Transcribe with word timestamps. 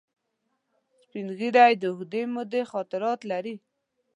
سپین 1.01 1.27
ږیری 1.37 1.71
د 1.77 1.83
اوږدې 1.91 2.21
مودې 2.33 2.61
خاطرات 2.71 3.19
لري 3.31 3.55